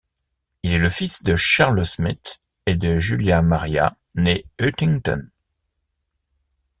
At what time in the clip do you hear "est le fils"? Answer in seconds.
0.73-1.21